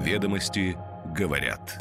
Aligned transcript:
Ведомости 0.00 0.78
говорят. 1.14 1.78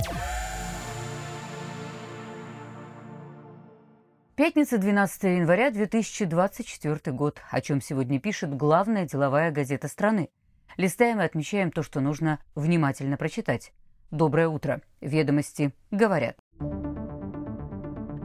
Пятница, 4.36 4.78
12 4.78 5.23
января 5.23 5.71
2024 5.71 7.16
год. 7.16 7.40
О 7.50 7.62
чем 7.62 7.79
сегодня 7.79 8.20
пишет 8.20 8.54
главная 8.54 9.05
деловая 9.05 9.52
газета 9.52 9.88
страны. 9.88 10.28
Листаем 10.76 11.21
и 11.21 11.24
отмечаем 11.24 11.71
то, 11.71 11.82
что 11.82 12.02
нужно 12.02 12.40
внимательно 12.55 13.16
прочитать. 13.16 13.71
Доброе 14.11 14.49
утро. 14.49 14.81
Ведомости 14.99 15.73
говорят. 15.89 16.36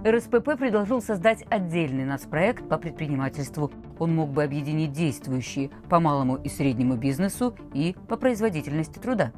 РСПП 0.04 0.58
предложил 0.58 1.00
создать 1.02 1.44
отдельный 1.50 2.04
нацпроект 2.04 2.68
по 2.68 2.78
предпринимательству. 2.78 3.70
Он 4.00 4.12
мог 4.12 4.30
бы 4.30 4.42
объединить 4.42 4.90
действующие 4.90 5.70
по 5.88 6.00
малому 6.00 6.34
и 6.34 6.48
среднему 6.48 6.96
бизнесу 6.96 7.56
и 7.72 7.94
по 8.08 8.16
производительности 8.16 8.98
труда. 8.98 9.32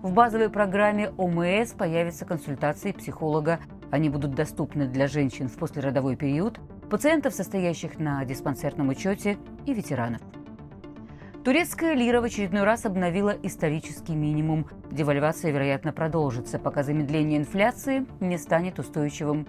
В 0.00 0.12
базовой 0.12 0.48
программе 0.48 1.10
ОМС 1.16 1.72
появятся 1.72 2.24
консультации 2.24 2.92
психолога. 2.92 3.58
Они 3.90 4.08
будут 4.08 4.32
доступны 4.32 4.86
для 4.86 5.08
женщин 5.08 5.48
в 5.48 5.56
послеродовой 5.56 6.14
период, 6.14 6.60
пациентов, 6.88 7.34
состоящих 7.34 7.98
на 7.98 8.24
диспансерном 8.24 8.90
учете 8.90 9.38
и 9.66 9.74
ветеранов. 9.74 10.20
Турецкая 11.44 11.94
лира 11.94 12.20
в 12.20 12.24
очередной 12.24 12.62
раз 12.62 12.86
обновила 12.86 13.34
исторический 13.42 14.14
минимум. 14.14 14.68
Девальвация, 14.92 15.50
вероятно, 15.50 15.92
продолжится, 15.92 16.60
пока 16.60 16.84
замедление 16.84 17.38
инфляции 17.38 18.06
не 18.20 18.38
станет 18.38 18.78
устойчивым. 18.78 19.48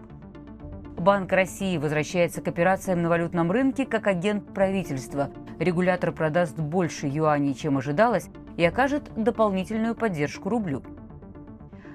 Банк 0.98 1.32
России 1.32 1.78
возвращается 1.78 2.42
к 2.42 2.48
операциям 2.48 3.04
на 3.04 3.10
валютном 3.10 3.52
рынке 3.52 3.86
как 3.86 4.08
агент 4.08 4.52
правительства. 4.52 5.30
Регулятор 5.60 6.14
продаст 6.14 6.58
больше 6.58 7.08
юаней, 7.08 7.54
чем 7.54 7.78
ожидалось, 7.78 8.30
и 8.56 8.64
окажет 8.64 9.12
дополнительную 9.16 9.94
поддержку 9.94 10.50
рублю. 10.50 10.82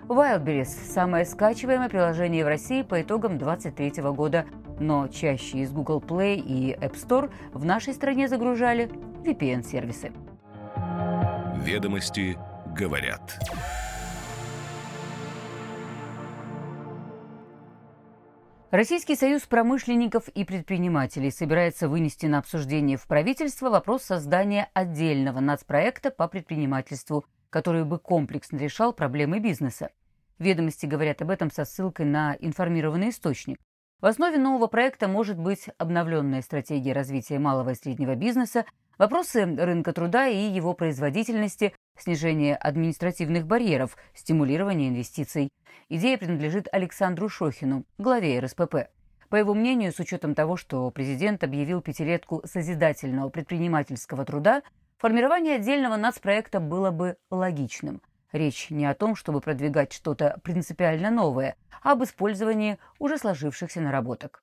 Wildberries– 0.07 0.65
самое 0.93 1.25
скачиваемое 1.25 1.89
приложение 1.89 2.45
в 2.45 2.49
России 2.49 2.83
по 2.83 3.01
итогам 3.01 3.39
2023 3.39 4.03
года, 4.13 4.45
но 4.79 5.09
чаще 5.09 5.59
из 5.59 5.73
Google 5.73 6.01
Play 6.07 6.37
и 6.37 6.75
App 6.75 6.95
Store 6.95 7.31
в 7.55 7.65
нашей 7.65 7.95
стране 7.95 8.29
загружали 8.29 8.91
VPN-сервисы. 9.25 10.13
Ведомости 11.65 12.37
говорят. 12.77 13.39
Российский 18.75 19.15
союз 19.15 19.43
промышленников 19.43 20.27
и 20.31 20.45
предпринимателей 20.45 21.31
собирается 21.31 21.89
вынести 21.89 22.27
на 22.27 22.39
обсуждение 22.39 22.97
в 22.97 23.07
правительство 23.07 23.71
вопрос 23.71 24.03
создания 24.03 24.69
отдельного 24.75 25.39
нацпроекта 25.39 26.11
по 26.11 26.27
предпринимательству, 26.27 27.25
который 27.51 27.85
бы 27.85 28.01
комплексно 28.01 28.57
решал 28.57 28.93
проблемы 28.93 29.39
бизнеса. 29.39 29.91
Ведомости 30.41 30.87
говорят 30.87 31.23
об 31.23 31.31
этом 31.31 31.53
со 31.53 31.65
ссылкой 31.65 32.07
на 32.07 32.37
информированный 32.41 33.11
источник. 33.11 33.61
В 34.01 34.07
основе 34.07 34.39
нового 34.39 34.67
проекта 34.67 35.07
может 35.07 35.39
быть 35.39 35.69
обновленная 35.79 36.43
стратегия 36.43 36.95
развития 36.95 37.39
малого 37.39 37.71
и 37.71 37.75
среднего 37.77 38.17
бизнеса, 38.17 38.65
вопросы 38.99 39.45
рынка 39.45 39.93
труда 39.93 40.27
и 40.27 40.51
его 40.51 40.75
производительности, 40.75 41.75
снижение 41.97 42.57
административных 42.57 43.47
барьеров, 43.47 43.97
стимулирование 44.15 44.89
инвестиций. 44.89 45.51
Идея 45.89 46.19
принадлежит 46.19 46.69
Александру 46.73 47.29
Шохину, 47.29 47.85
главе 47.99 48.41
РСПП. 48.41 48.89
По 49.29 49.37
его 49.37 49.55
мнению, 49.55 49.93
с 49.93 49.99
учетом 49.99 50.35
того, 50.35 50.57
что 50.57 50.91
президент 50.91 51.43
объявил 51.45 51.81
пятилетку 51.81 52.43
созидательного 52.45 53.29
предпринимательского 53.31 54.25
труда, 54.25 54.63
формирование 54.99 55.57
отдельного 55.57 55.97
нацпроекта 55.97 56.61
было 56.61 56.91
бы 56.91 57.17
логичным. 57.31 58.01
Речь 58.33 58.71
не 58.71 58.87
о 58.87 58.95
том, 58.95 59.15
чтобы 59.15 59.41
продвигать 59.41 59.93
что-то 59.93 60.39
принципиально 60.43 61.11
новое, 61.11 61.57
а 61.83 61.93
об 61.93 62.03
использовании 62.03 62.79
уже 62.99 63.19
сложившихся 63.19 63.81
наработок. 63.81 64.43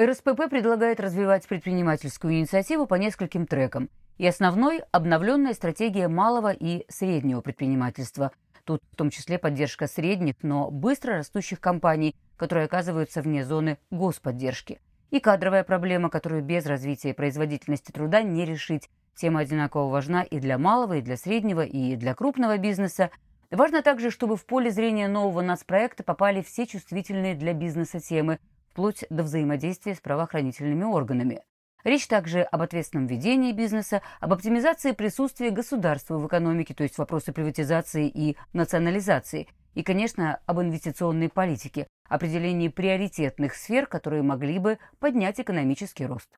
РСПП 0.00 0.48
предлагает 0.48 1.00
развивать 1.00 1.46
предпринимательскую 1.46 2.34
инициативу 2.34 2.86
по 2.86 2.94
нескольким 2.94 3.46
трекам– 3.46 3.88
и 4.18 4.26
основной– 4.26 4.82
обновленная 4.92 5.54
стратегия 5.54 6.08
малого 6.08 6.52
и 6.52 6.84
среднего 6.88 7.40
предпринимательства. 7.40 8.32
Тут 8.64 8.82
в 8.92 8.96
том 8.96 9.10
числе 9.10 9.38
поддержка 9.38 9.86
средних, 9.86 10.34
но 10.42 10.70
быстро 10.70 11.16
растущих 11.16 11.60
компаний, 11.60 12.14
которые 12.36 12.66
оказываются 12.66 13.22
вне 13.22 13.44
зоны 13.44 13.78
господдержки. 13.90 14.80
И 15.10 15.20
кадровая 15.20 15.64
проблема, 15.64 16.10
которую 16.10 16.42
без 16.42 16.66
развития 16.66 17.14
производительности 17.14 17.92
труда 17.92 18.22
не 18.22 18.44
решить. 18.44 18.90
Тема 19.14 19.40
одинаково 19.40 19.88
важна 19.88 20.22
и 20.22 20.38
для 20.38 20.58
малого, 20.58 20.98
и 20.98 21.00
для 21.00 21.16
среднего, 21.16 21.64
и 21.64 21.96
для 21.96 22.14
крупного 22.14 22.58
бизнеса. 22.58 23.10
Важно 23.50 23.82
также, 23.82 24.10
чтобы 24.10 24.36
в 24.36 24.44
поле 24.44 24.70
зрения 24.70 25.08
нового 25.08 25.40
нацпроекта 25.40 26.02
попали 26.02 26.42
все 26.42 26.66
чувствительные 26.66 27.34
для 27.34 27.54
бизнеса 27.54 28.00
темы, 28.00 28.38
вплоть 28.70 29.04
до 29.08 29.22
взаимодействия 29.22 29.94
с 29.94 30.00
правоохранительными 30.00 30.84
органами. 30.84 31.40
Речь 31.84 32.08
также 32.08 32.42
об 32.42 32.62
ответственном 32.62 33.06
ведении 33.06 33.52
бизнеса, 33.52 34.02
об 34.20 34.32
оптимизации 34.32 34.92
присутствия 34.92 35.50
государства 35.50 36.18
в 36.18 36.26
экономике, 36.26 36.74
то 36.74 36.82
есть 36.82 36.98
вопросы 36.98 37.32
приватизации 37.32 38.08
и 38.08 38.36
национализации, 38.52 39.46
и, 39.74 39.84
конечно, 39.84 40.40
об 40.46 40.60
инвестиционной 40.60 41.28
политике, 41.28 41.86
определении 42.08 42.68
приоритетных 42.68 43.54
сфер, 43.54 43.86
которые 43.86 44.22
могли 44.22 44.58
бы 44.58 44.78
поднять 44.98 45.38
экономический 45.38 46.06
рост. 46.06 46.28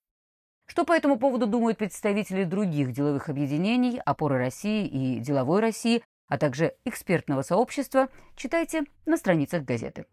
Что 0.67 0.84
по 0.84 0.93
этому 0.93 1.19
поводу 1.19 1.47
думают 1.47 1.79
представители 1.79 2.45
других 2.45 2.93
деловых 2.93 3.29
объединений, 3.29 4.00
опоры 4.05 4.39
России 4.39 4.87
и 4.87 5.19
деловой 5.21 5.61
России, 5.61 6.03
а 6.29 6.39
также 6.39 6.75
экспертного 6.84 7.43
сообщества, 7.43 8.09
читайте 8.37 8.84
на 9.06 9.17
страницах 9.17 9.65
газеты. 9.65 10.06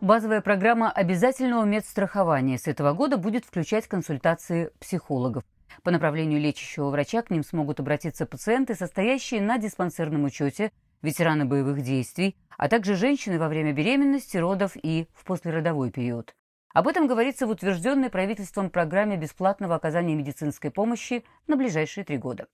Базовая 0.00 0.40
программа 0.42 0.92
обязательного 0.92 1.64
медстрахования 1.64 2.56
с 2.56 2.68
этого 2.68 2.92
года 2.92 3.16
будет 3.16 3.44
включать 3.44 3.88
консультации 3.88 4.70
психологов. 4.78 5.42
По 5.82 5.90
направлению 5.90 6.40
лечащего 6.40 6.90
врача 6.90 7.20
к 7.22 7.30
ним 7.30 7.42
смогут 7.42 7.80
обратиться 7.80 8.24
пациенты, 8.24 8.76
состоящие 8.76 9.40
на 9.40 9.58
диспансерном 9.58 10.22
учете, 10.22 10.70
ветераны 11.02 11.46
боевых 11.46 11.82
действий, 11.82 12.36
а 12.56 12.68
также 12.68 12.94
женщины 12.94 13.40
во 13.40 13.48
время 13.48 13.72
беременности, 13.72 14.36
родов 14.36 14.76
и 14.80 15.08
в 15.14 15.24
послеродовой 15.24 15.90
период. 15.90 16.32
Об 16.72 16.86
этом 16.86 17.08
говорится 17.08 17.48
в 17.48 17.50
утвержденной 17.50 18.08
правительством 18.08 18.70
программе 18.70 19.16
бесплатного 19.16 19.74
оказания 19.74 20.14
медицинской 20.14 20.70
помощи 20.70 21.24
на 21.48 21.56
ближайшие 21.56 22.04
три 22.04 22.18
года. 22.18 22.46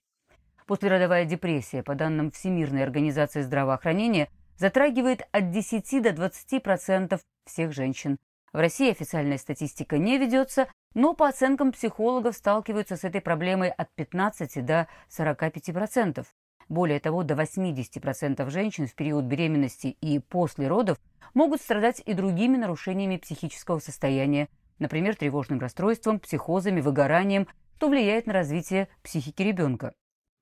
Послеродовая 0.67 1.27
депрессия, 1.27 1.83
по 1.83 1.95
данным 1.95 2.31
Всемирной 2.31 2.85
организации 2.85 3.43
здравоохранения, 3.43 4.31
затрагивает 4.57 5.23
от 5.33 5.51
10 5.51 6.03
до 6.03 6.11
20% 6.11 7.21
всех 7.45 7.73
женщин. 7.73 8.19
В 8.53 8.59
России 8.59 8.91
официальная 8.91 9.39
статистика 9.39 9.99
не 9.99 10.17
ведется, 10.17 10.69
но 10.95 11.13
по 11.13 11.29
оценкам 11.29 11.73
психологов 11.73 12.37
сталкиваются 12.37 12.97
с 12.97 13.05
этой 13.05 13.21
проблемой 13.21 13.71
от 13.71 13.93
15 13.95 14.65
до 14.65 14.89
45%. 15.11 16.25
Более 16.69 17.01
того, 17.01 17.25
до 17.25 17.35
80% 17.35 18.49
женщин 18.51 18.87
в 18.87 18.95
период 18.95 19.25
беременности 19.25 19.89
и 20.01 20.19
после 20.19 20.69
родов 20.69 20.99
могут 21.35 21.61
страдать 21.61 22.01
и 22.05 22.15
другими 22.15 22.57
нарушениями 22.57 23.17
психического 23.17 23.81
состояния, 23.81 24.49
например, 24.79 25.17
тревожным 25.17 25.59
расстройством, 25.59 26.21
психозами, 26.21 26.81
выгоранием, 26.81 27.49
что 27.85 27.91
влияет 27.91 28.27
на 28.27 28.33
развитие 28.33 28.89
психики 29.03 29.43
ребенка. 29.43 29.93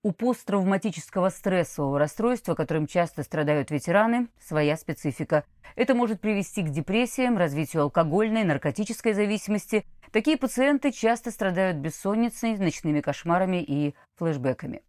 У 0.04 0.10
посттравматического 0.10 1.28
стрессового 1.28 1.96
расстройства, 1.96 2.56
которым 2.56 2.88
часто 2.88 3.22
страдают 3.22 3.70
ветераны, 3.70 4.26
своя 4.40 4.76
специфика. 4.76 5.44
Это 5.76 5.94
может 5.94 6.20
привести 6.20 6.62
к 6.62 6.70
депрессиям, 6.70 7.38
развитию 7.38 7.82
алкогольной, 7.82 8.42
наркотической 8.42 9.12
зависимости. 9.12 9.84
Такие 10.10 10.36
пациенты 10.36 10.90
часто 10.90 11.30
страдают 11.30 11.76
бессонницей, 11.76 12.58
ночными 12.58 13.00
кошмарами 13.00 13.62
и 13.62 13.94
флешбеками. 14.16 14.82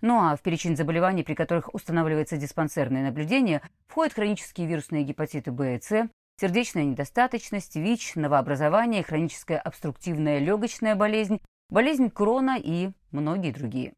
Ну 0.00 0.18
а 0.18 0.34
в 0.34 0.42
перечень 0.42 0.76
заболеваний, 0.76 1.22
при 1.22 1.34
которых 1.34 1.72
устанавливается 1.72 2.36
диспансерное 2.36 3.04
наблюдение, 3.04 3.62
входят 3.86 4.14
хронические 4.14 4.66
вирусные 4.66 5.04
гепатиты 5.04 5.52
Б 5.52 5.76
и 5.76 5.80
С, 5.80 6.08
сердечная 6.40 6.84
недостаточность, 6.84 7.76
ВИЧ, 7.76 8.16
новообразование, 8.16 9.04
хроническая 9.04 9.58
обструктивная 9.58 10.40
легочная 10.40 10.96
болезнь, 10.96 11.40
болезнь 11.70 12.10
Крона 12.10 12.58
и 12.58 12.90
многие 13.12 13.52
другие. 13.52 13.94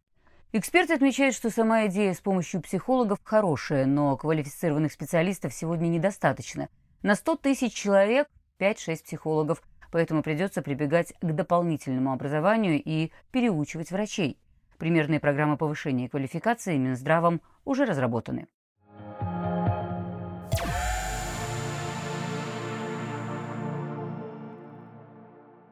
Эксперты 0.51 0.95
отмечают, 0.95 1.35
что 1.35 1.51
сама 1.51 1.89
идея 1.89 2.15
с 2.15 2.23
помощью 2.23 2.63
психологов 2.63 3.19
хорошая, 3.23 3.85
но 3.85 4.17
квалифицированных 4.17 4.91
специалистов 4.91 5.53
сегодня 5.53 5.89
недостаточно. 5.89 6.71
На 7.03 7.17
100 7.17 7.37
тысяч 7.37 7.75
человек 7.75 8.29
5-6 8.59 9.05
психологов, 9.05 9.63
поэтому 9.93 10.23
придется 10.23 10.63
прибегать 10.63 11.13
к 11.21 11.33
дополнительному 11.33 12.15
образованию 12.15 12.83
и 12.83 13.13
переучивать 13.31 13.91
врачей. 13.91 14.39
Примерные 14.79 15.21
программы 15.21 15.59
повышения 15.59 16.09
квалификации 16.09 16.79
Минздравом 16.79 17.43
уже 17.67 17.85
разработаны. 17.85 18.47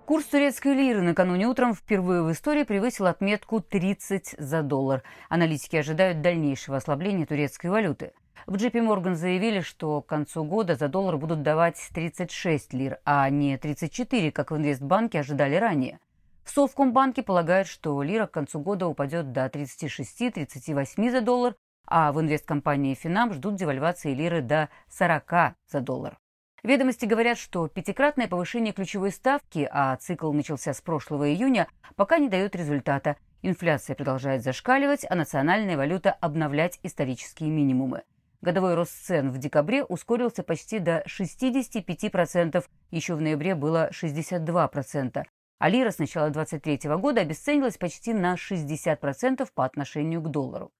Курс 0.07 0.27
турецкой 0.27 0.75
лиры 0.75 1.03
накануне 1.03 1.49
утром 1.49 1.75
впервые 1.75 2.23
в 2.23 2.31
истории 2.31 2.63
превысил 2.63 3.07
отметку 3.07 3.61
30 3.61 4.37
за 4.39 4.63
доллар. 4.63 5.03
Аналитики 5.29 5.75
ожидают 5.75 6.21
дальнейшего 6.21 6.77
ослабления 6.77 7.27
турецкой 7.27 7.73
валюты. 7.73 8.13
В 8.47 8.55
JP 8.55 8.87
Morgan 8.87 9.17
заявили, 9.17 9.63
что 9.63 10.01
к 10.03 10.07
концу 10.07 10.45
года 10.45 10.77
за 10.77 10.87
доллар 10.87 11.17
будут 11.17 11.43
давать 11.43 11.89
36 11.93 12.73
лир, 12.73 13.01
а 13.05 13.29
не 13.31 13.59
34, 13.59 14.31
как 14.31 14.53
в 14.53 14.57
Инвестбанке 14.57 15.19
ожидали 15.19 15.57
ранее. 15.57 15.99
В 16.45 16.51
Совкомбанке 16.51 17.25
полагают, 17.25 17.67
что 17.67 18.01
лира 18.05 18.29
к 18.29 18.31
концу 18.31 18.61
года 18.61 18.87
упадет 18.87 19.33
до 19.33 19.47
36-38 19.47 21.11
за 21.11 21.21
доллар, 21.21 21.57
а 21.85 22.13
в 22.13 22.21
инвесткомпании 22.21 22.95
Финам 22.95 23.33
ждут 23.33 23.57
девальвации 23.57 24.15
лиры 24.15 24.41
до 24.41 24.69
40 24.89 25.57
за 25.67 25.81
доллар. 25.81 26.17
Ведомости 26.67 27.05
говорят, 27.05 27.39
что 27.39 27.69
пятикратное 27.69 28.27
повышение 28.27 28.73
ключевой 28.73 29.13
ставки, 29.13 29.69
а 29.71 29.95
цикл 29.99 30.33
начался 30.33 30.75
с 30.75 30.81
прошлого 30.81 31.33
июня, 31.33 31.69
пока 31.95 32.19
не 32.19 32.29
дает 32.29 32.57
результата. 32.57 33.15
Инфляция 33.43 33.95
продолжает 33.95 34.43
зашкаливать, 34.43 35.07
а 35.09 35.15
национальная 35.15 35.77
валюта 35.77 36.11
обновлять 36.11 36.81
исторические 36.83 37.51
минимумы. 37.51 38.03
Годовой 38.41 38.75
рост 38.75 38.91
цен 39.07 39.31
в 39.31 39.39
декабре 39.39 39.85
ускорился 39.85 40.43
почти 40.43 40.81
до 40.81 41.05
65%, 41.07 42.65
еще 42.91 43.15
в 43.15 43.21
ноябре 43.21 43.55
было 43.55 43.89
62%, 43.93 45.25
а 45.59 45.69
лира 45.69 45.93
с 45.93 45.99
начала 45.99 46.31
2023 46.31 46.97
года 46.97 47.21
обесценилась 47.21 47.79
почти 47.79 48.13
на 48.13 48.35
60% 48.35 49.49
по 49.55 49.65
отношению 49.65 50.21
к 50.21 50.33
доллару. 50.33 50.73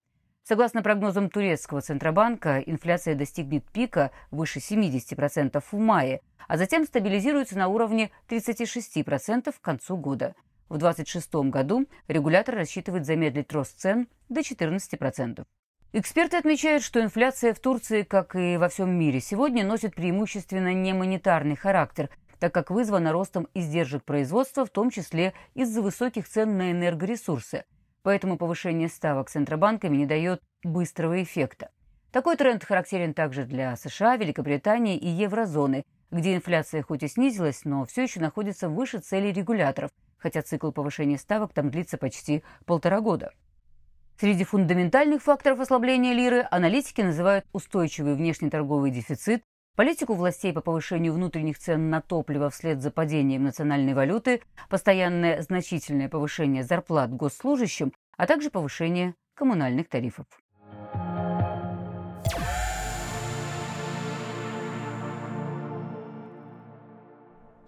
Согласно 0.49 0.81
прогнозам 0.81 1.29
турецкого 1.29 1.81
Центробанка, 1.81 2.61
инфляция 2.61 3.17
достигнет 3.17 3.65
пика 3.65 4.13
выше 4.31 4.61
70% 4.61 5.61
в 5.61 5.77
мае, 5.77 6.21
а 6.47 6.57
затем 6.57 6.85
стабилизируется 6.85 7.59
на 7.59 7.67
уровне 7.67 8.13
36% 8.29 9.53
к 9.53 9.61
концу 9.61 9.97
года. 9.97 10.37
В 10.69 10.79
2026 10.79 11.35
году 11.51 11.89
регулятор 12.07 12.55
рассчитывает 12.55 13.07
замедлить 13.07 13.53
рост 13.53 13.77
цен 13.77 14.07
до 14.29 14.43
14%. 14.43 15.45
Эксперты 15.93 16.37
отмечают, 16.37 16.85
что 16.85 17.03
инфляция 17.03 17.53
в 17.53 17.59
Турции, 17.59 18.03
как 18.03 18.37
и 18.37 18.57
во 18.57 18.69
всем 18.69 18.97
мире, 18.97 19.19
сегодня 19.19 19.67
носит 19.67 19.97
преимущественно 19.97 20.73
немонетарный 20.73 21.57
характер, 21.57 22.09
так 22.39 22.55
как 22.55 22.71
вызвана 22.71 23.11
ростом 23.11 23.49
издержек 23.55 24.05
производства, 24.05 24.65
в 24.65 24.71
том 24.71 24.91
числе 24.91 25.35
из-за 25.55 25.83
высоких 25.83 26.29
цен 26.29 26.57
на 26.57 26.71
энергоресурсы– 26.71 27.65
поэтому 28.07 28.39
повышение 28.39 28.89
ставок 28.89 29.31
центробанками 29.31 29.97
не 29.97 30.07
дает 30.07 30.41
быстрого 30.63 31.25
эффекта. 31.25 31.71
Такой 32.13 32.37
тренд 32.37 32.63
характерен 32.63 33.15
также 33.15 33.45
для 33.47 33.75
США, 33.75 34.17
Великобритании 34.17 34.97
и 34.97 35.09
еврозоны, 35.09 35.83
где 36.13 36.37
инфляция 36.37 36.85
хоть 36.85 37.03
и 37.03 37.09
снизилась, 37.09 37.65
но 37.65 37.85
все 37.85 38.05
еще 38.05 38.21
находится 38.21 38.69
выше 38.69 39.01
целей 39.01 39.33
регуляторов, 39.33 39.91
хотя 40.19 40.43
цикл 40.43 40.71
повышения 40.71 41.19
ставок 41.19 41.53
там 41.53 41.69
длится 41.69 41.99
почти 41.99 42.45
полтора 42.65 43.01
года. 43.01 43.33
Среди 44.21 44.45
фундаментальных 44.45 45.21
факторов 45.21 45.59
ослабления 45.59 46.13
лиры 46.13 46.47
аналитики 46.49 47.01
называют 47.01 47.45
устойчивый 47.53 48.15
внешнеторговый 48.15 48.93
дефицит, 48.93 49.43
Политику 49.77 50.15
властей 50.15 50.55
по 50.55 50.63
повышению 50.63 51.13
внутренних 51.13 51.59
цен 51.59 51.91
на 51.91 52.01
топливо 52.01 52.49
вслед 52.49 52.81
за 52.81 52.91
падением 52.91 53.45
национальной 53.45 53.93
валюты, 53.93 54.41
постоянное 54.71 55.43
значительное 55.43 56.09
повышение 56.09 56.63
зарплат 56.65 57.13
госслужащим, 57.13 57.93
а 58.17 58.27
также 58.27 58.49
повышение 58.49 59.15
коммунальных 59.35 59.91
тарифов. 59.91 60.25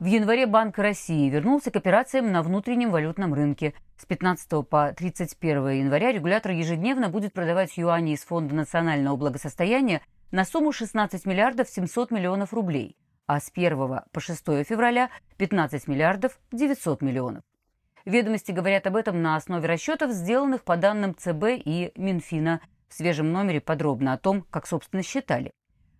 В 0.01 0.05
январе 0.07 0.47
Банк 0.47 0.79
России 0.79 1.29
вернулся 1.29 1.71
к 1.71 1.77
операциям 1.77 2.33
на 2.33 2.43
внутреннем 2.43 2.91
валютном 2.91 3.35
рынке. 3.35 3.75
С 3.99 4.07
15 4.07 4.67
по 4.67 4.95
31 4.97 5.69
января 5.71 6.13
регулятор 6.13 6.53
ежедневно 6.53 7.11
будет 7.11 7.35
продавать 7.35 7.77
юани 7.77 8.15
из 8.15 8.23
Фонда 8.23 8.55
национального 8.55 9.17
благосостояния 9.17 10.01
на 10.31 10.45
сумму 10.45 10.73
16 10.73 11.25
миллиардов 11.27 11.69
700 11.69 12.11
миллионов 12.11 12.53
рублей, 12.53 12.97
а 13.27 13.41
с 13.41 13.51
1 13.55 13.77
по 14.13 14.21
6 14.21 14.45
февраля 14.65 15.11
15 15.37 15.89
миллиардов 15.89 16.39
900 16.53 17.03
миллионов. 17.03 17.43
Ведомости 18.05 18.53
говорят 18.53 18.87
об 18.87 18.97
этом 18.97 19.23
на 19.23 19.37
основе 19.37 19.67
расчетов, 19.67 20.13
сделанных 20.13 20.65
по 20.65 20.77
данным 20.77 21.15
ЦБ 21.15 21.63
и 21.65 21.93
Минфина. 21.97 22.61
В 22.89 22.95
свежем 22.95 23.33
номере 23.33 23.61
подробно 23.61 24.15
о 24.15 24.19
том, 24.19 24.47
как, 24.51 24.67
собственно, 24.67 25.03
считали. 25.03 25.53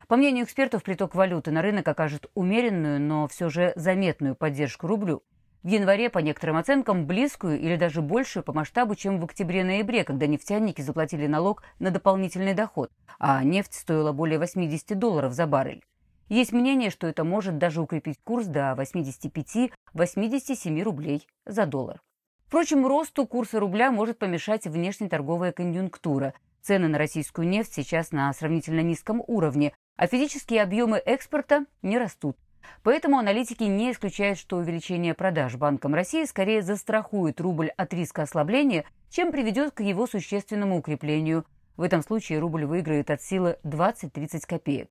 По 0.07 0.17
мнению 0.17 0.47
экспертов, 0.47 0.83
приток 0.83 1.15
валюты 1.15 1.51
на 1.51 1.61
рынок 1.61 1.87
окажет 1.87 2.31
умеренную, 2.35 2.99
но 2.99 3.29
все 3.29 3.51
же 3.51 3.73
заметную 3.77 4.35
поддержку 4.35 4.87
рублю– 4.87 5.23
в 5.63 5.69
январе, 5.69 6.11
по 6.11 6.19
некоторым 6.19 6.57
оценкам, 6.57 7.07
близкую 7.07 7.61
или 7.61 7.77
даже 7.77 8.03
большую 8.03 8.45
по 8.45 8.53
масштабу, 8.53 8.95
чем 8.95 9.21
в 9.21 9.25
октябре-ноябре, 9.25 10.05
когда 10.05 10.27
нефтяники 10.27 10.81
заплатили 10.81 11.27
налог 11.27 11.63
на 11.79 11.91
дополнительный 11.91 12.55
доход, 12.55 12.91
а 13.19 13.43
нефть 13.43 13.75
стоила 13.75 14.13
более 14.13 14.39
80 14.39 14.99
долларов 14.99 15.33
за 15.33 15.47
баррель. 15.47 15.85
Есть 16.29 16.53
мнение, 16.53 16.91
что 16.91 17.07
это 17.07 17.25
может 17.25 17.59
даже 17.59 17.81
укрепить 17.81 18.19
курс 18.23 18.47
до 18.47 18.77
85-87 18.79 20.83
рублей 20.83 21.27
за 21.47 21.67
доллар. 21.67 22.03
Впрочем, 22.47 22.87
росту 22.87 23.27
курса 23.27 23.61
рубля 23.61 23.91
может 23.91 24.19
помешать 24.19 24.67
внешнеторговая 24.67 25.53
конъюнктура. 25.53 26.35
Цены 26.63 26.89
на 26.89 26.99
российскую 26.99 27.49
нефть 27.49 27.75
сейчас 27.75 28.13
на 28.13 28.33
сравнительно 28.33 28.81
низком 28.81 29.23
уровне, 29.27 29.73
а 29.97 30.07
физические 30.07 30.63
объемы 30.63 30.99
экспорта 30.99 31.65
не 31.83 31.99
растут. 31.99 32.37
Поэтому 32.83 33.19
аналитики 33.19 33.65
не 33.65 33.93
исключают, 33.93 34.39
что 34.39 34.57
увеличение 34.57 35.15
продаж 35.15 35.57
Банком 35.57 35.95
России 35.95 36.25
скорее 36.25 36.63
застрахует 36.63 37.41
рубль 37.41 37.69
от 37.77 37.93
риска 37.93 38.23
ослабления, 38.23 38.85
чем 39.11 39.33
приведет 39.33 39.73
к 39.73 39.81
его 39.81 40.07
существенному 40.07 40.79
укреплению. 40.79 41.45
В 41.77 41.83
этом 41.83 42.03
случае 42.03 42.39
рубль 42.39 42.65
выиграет 42.65 43.11
от 43.11 43.23
силы 43.23 43.59
20-30 43.65 44.47
копеек. 44.47 44.89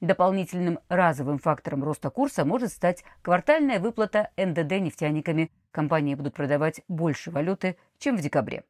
Дополнительным 0.00 0.80
разовым 0.88 1.38
фактором 1.38 1.82
роста 1.82 2.10
курса 2.10 2.44
может 2.44 2.72
стать 2.72 3.04
квартальная 3.22 3.80
выплата 3.80 4.30
НДД 4.36 4.80
нефтяниками. 4.80 5.50
Компании 5.70 6.14
будут 6.14 6.34
продавать 6.34 6.82
больше 6.88 7.30
валюты, 7.30 7.76
чем 7.98 8.16
в 8.16 8.20
декабре. 8.20 8.64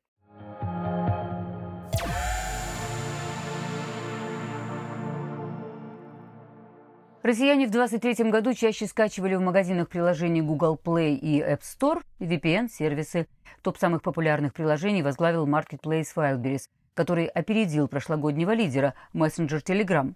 Россияне 7.25 7.67
в 7.67 7.71
2023 7.71 8.31
году 8.31 8.53
чаще 8.53 8.87
скачивали 8.87 9.35
в 9.35 9.41
магазинах 9.41 9.89
приложений 9.89 10.43
Google 10.43 10.77
Play 10.77 11.15
и 11.15 11.41
App 11.41 11.63
Store 11.63 12.03
VPN-сервисы. 12.21 13.29
Топ 13.63 13.79
самых 13.79 14.03
популярных 14.03 14.53
приложений 14.53 15.05
возглавил 15.05 15.47
Marketplace 15.47 16.09
Wildberries, 16.15 16.69
который 16.93 17.25
опередил 17.25 17.89
прошлогоднего 17.89 18.51
лидера 18.51 18.93
мессенджер 19.15 19.61
Telegram. 19.61 20.13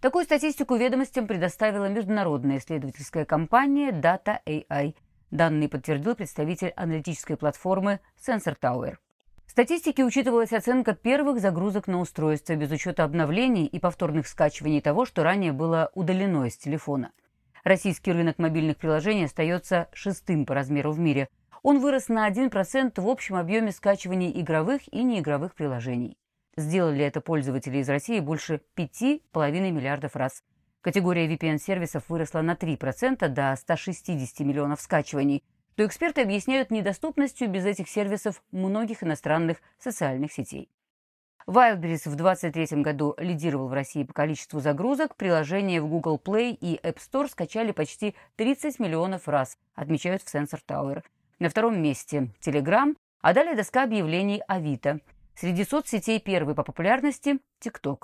Такую 0.00 0.24
статистику 0.24 0.76
ведомостям 0.76 1.26
предоставила 1.26 1.86
международная 1.86 2.58
исследовательская 2.58 3.24
компания 3.24 3.90
Data 3.90 4.38
AI. 4.46 4.94
Данные 5.32 5.68
подтвердил 5.68 6.14
представитель 6.14 6.72
аналитической 6.76 7.36
платформы 7.36 7.98
Sensor 8.24 8.56
Tower. 8.62 8.98
В 9.52 9.54
статистике 9.54 10.02
учитывалась 10.02 10.54
оценка 10.54 10.94
первых 10.94 11.38
загрузок 11.38 11.86
на 11.86 12.00
устройство 12.00 12.54
без 12.54 12.70
учета 12.70 13.04
обновлений 13.04 13.66
и 13.66 13.78
повторных 13.78 14.26
скачиваний 14.26 14.80
того, 14.80 15.04
что 15.04 15.22
ранее 15.22 15.52
было 15.52 15.90
удалено 15.92 16.46
из 16.46 16.56
телефона. 16.56 17.12
Российский 17.62 18.12
рынок 18.12 18.38
мобильных 18.38 18.78
приложений 18.78 19.26
остается 19.26 19.88
шестым 19.92 20.46
по 20.46 20.54
размеру 20.54 20.92
в 20.92 20.98
мире. 20.98 21.28
Он 21.62 21.80
вырос 21.80 22.08
на 22.08 22.26
1% 22.30 22.98
в 22.98 23.06
общем 23.06 23.34
объеме 23.34 23.72
скачиваний 23.72 24.32
игровых 24.40 24.90
и 24.90 25.02
неигровых 25.02 25.54
приложений. 25.54 26.16
Сделали 26.56 27.04
это 27.04 27.20
пользователи 27.20 27.76
из 27.76 27.90
России 27.90 28.20
больше 28.20 28.62
5,5 28.74 29.70
миллиардов 29.70 30.16
раз. 30.16 30.42
Категория 30.80 31.28
VPN-сервисов 31.28 32.04
выросла 32.08 32.40
на 32.40 32.54
3% 32.54 33.28
до 33.28 33.54
160 33.54 34.40
миллионов 34.46 34.80
скачиваний, 34.80 35.44
то 35.76 35.86
эксперты 35.86 36.22
объясняют 36.22 36.70
недоступностью 36.70 37.48
без 37.48 37.64
этих 37.64 37.88
сервисов 37.88 38.42
многих 38.50 39.02
иностранных 39.02 39.58
социальных 39.78 40.32
сетей. 40.32 40.68
Wildberries 41.46 42.08
в 42.08 42.14
2023 42.14 42.82
году 42.82 43.14
лидировал 43.18 43.68
в 43.68 43.72
России 43.72 44.04
по 44.04 44.12
количеству 44.12 44.60
загрузок. 44.60 45.16
Приложения 45.16 45.80
в 45.80 45.88
Google 45.88 46.20
Play 46.22 46.52
и 46.52 46.78
App 46.82 46.98
Store 46.98 47.28
скачали 47.28 47.72
почти 47.72 48.14
30 48.36 48.78
миллионов 48.78 49.26
раз, 49.26 49.58
отмечают 49.74 50.22
в 50.22 50.32
Sensor 50.32 50.60
Tower. 50.66 51.02
На 51.40 51.48
втором 51.48 51.82
месте 51.82 52.28
Telegram, 52.40 52.94
а 53.20 53.34
далее 53.34 53.56
доска 53.56 53.82
объявлений 53.82 54.42
Авито. 54.46 55.00
Среди 55.34 55.64
соцсетей 55.64 56.20
первый 56.20 56.54
по 56.54 56.62
популярности– 56.62 57.38
TikTok. 57.64 58.02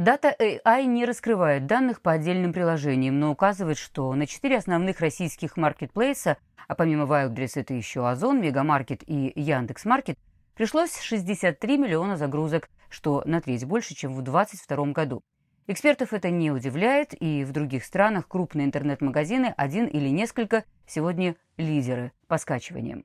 Data 0.00 0.34
AI 0.38 0.86
не 0.86 1.04
раскрывает 1.04 1.66
данных 1.66 2.00
по 2.00 2.12
отдельным 2.12 2.54
приложениям, 2.54 3.20
но 3.20 3.30
указывает, 3.30 3.76
что 3.76 4.14
на 4.14 4.26
четыре 4.26 4.56
основных 4.56 5.00
российских 5.00 5.58
маркетплейса, 5.58 6.38
а 6.66 6.74
помимо 6.74 7.04
Wildberries 7.04 7.60
это 7.60 7.74
еще 7.74 8.08
Озон, 8.08 8.40
Мегамаркет 8.40 9.02
и 9.06 9.30
Яндекс.Маркет, 9.36 10.16
пришлось 10.54 10.98
63 10.98 11.76
миллиона 11.76 12.16
загрузок, 12.16 12.70
что 12.88 13.22
на 13.26 13.42
треть 13.42 13.66
больше, 13.66 13.94
чем 13.94 14.14
в 14.14 14.22
2022 14.22 14.86
году. 14.92 15.20
Экспертов 15.66 16.14
это 16.14 16.30
не 16.30 16.50
удивляет, 16.50 17.12
и 17.20 17.44
в 17.44 17.52
других 17.52 17.84
странах 17.84 18.26
крупные 18.26 18.68
интернет-магазины, 18.68 19.52
один 19.54 19.84
или 19.84 20.08
несколько, 20.08 20.64
сегодня 20.86 21.36
лидеры 21.58 22.12
по 22.26 22.38
скачиваниям. 22.38 23.04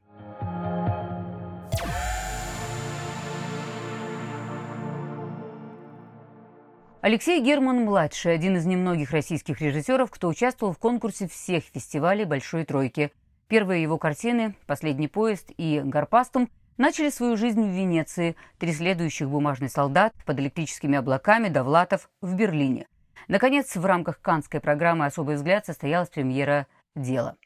Алексей 7.06 7.40
Герман-младший– 7.40 8.34
один 8.34 8.58
из 8.58 8.66
немногих 8.66 9.12
российских 9.12 9.62
режиссеров, 9.62 10.10
кто 10.10 10.28
участвовал 10.28 10.74
в 10.74 10.80
конкурсе 10.80 11.28
всех 11.28 11.64
фестивалей 11.66 12.26
«Большой 12.26 12.66
тройки». 12.66 13.12
Первые 13.48 13.84
его 13.84 14.00
картины 14.00 14.56
«Последний 14.66 15.08
поезд» 15.08 15.52
и 15.56 15.84
«Гарпастум» 15.86 16.50
начали 16.78 17.12
свою 17.12 17.38
жизнь 17.38 17.62
в 17.62 17.70
Венеции, 17.70 18.36
три 18.58 18.74
следующих 18.74 19.30
«Бумажный 19.30 19.70
солдат», 19.70 20.14
«Под 20.26 20.40
электрическими 20.40 20.98
облаками», 20.98 21.48
«Довлатов» 21.48 22.10
в 22.24 22.34
Берлине. 22.34 22.88
Наконец, 23.28 23.76
в 23.76 23.86
рамках 23.86 24.20
каннской 24.20 24.60
программы 24.60 25.06
«Особый 25.06 25.36
взгляд» 25.36 25.68
состоялась 25.68 26.10
премьера 26.10 26.66
«Дело». 26.96 27.38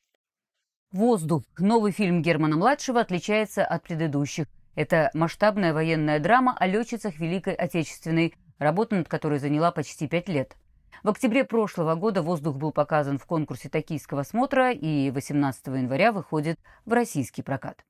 «Воздух»– 0.93 1.43
новый 1.57 1.91
фильм 1.91 2.21
Германа-младшего 2.21 3.01
отличается 3.01 3.65
от 3.65 3.83
предыдущих. 3.83 4.47
Это 4.75 5.11
масштабная 5.13 5.73
военная 5.73 6.19
драма 6.19 6.55
о 6.57 6.65
летчицах 6.65 7.19
Великой 7.19 7.55
Отечественной– 7.55 8.33
работа 8.59 8.95
над 8.95 9.07
которой 9.07 9.39
заняла 9.39 9.71
почти 9.71 10.07
пять 10.07 10.29
лет. 10.29 10.55
В 11.01 11.09
октябре 11.09 11.45
прошлого 11.45 11.95
года 11.95 12.21
«Воздух» 12.21 12.57
был 12.57 12.71
показан 12.71 13.17
в 13.17 13.25
конкурсе 13.25 13.69
«Токийского 13.69 14.23
смотра» 14.23 14.71
и 14.71 15.09
18 15.11 15.67
января 15.67 16.11
выходит 16.11 16.59
в 16.85 16.91
российский 16.91 17.41
прокат. 17.41 17.85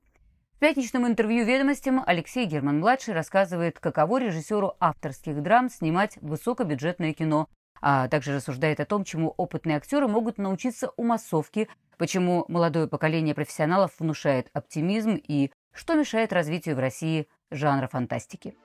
В 0.55 0.59
пятничном 0.59 1.07
интервью 1.07 1.45
«Ведомостям» 1.45 2.03
Алексей 2.05 2.45
Герман-младший 2.45 3.13
рассказывает, 3.13 3.79
каково 3.79 4.19
режиссеру 4.19 4.75
авторских 4.79 5.41
драм 5.41 5.69
снимать 5.69 6.17
высокобюджетное 6.21 7.13
кино, 7.13 7.47
а 7.81 8.07
также 8.09 8.35
рассуждает 8.35 8.79
о 8.79 8.85
том, 8.85 9.05
чему 9.05 9.33
опытные 9.37 9.77
актеры 9.77 10.07
могут 10.07 10.37
научиться 10.37 10.91
у 10.97 11.03
массовки, 11.03 11.67
почему 11.97 12.45
молодое 12.47 12.87
поколение 12.87 13.33
профессионалов 13.33 13.91
внушает 13.99 14.49
оптимизм 14.53 15.15
и 15.15 15.51
что 15.71 15.95
мешает 15.95 16.33
развитию 16.33 16.75
в 16.75 16.79
России 16.79 17.27
жанра 17.51 17.87
фантастики. 17.87 18.55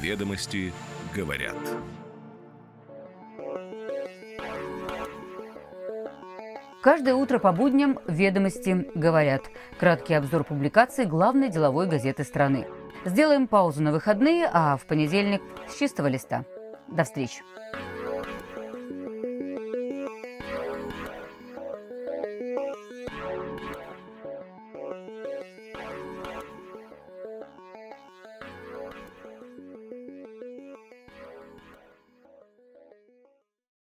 Ведомости 0.00 0.72
говорят. 1.14 1.56
Каждое 6.82 7.14
утро 7.14 7.38
по 7.38 7.52
будням 7.52 7.98
«Ведомости 8.06 8.88
говорят». 8.94 9.42
Краткий 9.78 10.14
обзор 10.14 10.44
публикаций 10.44 11.04
главной 11.04 11.48
деловой 11.48 11.88
газеты 11.88 12.22
страны. 12.22 12.66
Сделаем 13.04 13.48
паузу 13.48 13.82
на 13.82 13.90
выходные, 13.90 14.48
а 14.52 14.76
в 14.76 14.84
понедельник 14.86 15.42
с 15.68 15.78
чистого 15.78 16.06
листа. 16.06 16.44
До 16.88 17.02
встречи. 17.04 17.42